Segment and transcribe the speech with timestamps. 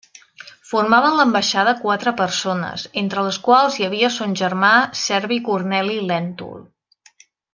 [0.67, 4.73] Formaven l’ambaixada quatre persones, entre les quals hi havia son germà
[5.05, 6.67] Servi Corneli Lèntul.